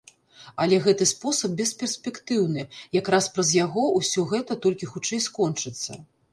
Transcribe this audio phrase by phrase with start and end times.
[0.63, 2.65] Але гэты спосаб бесперспектыўны,
[3.01, 6.03] якраз праз яго ўсё гэта толькі хутчэй скончыцца.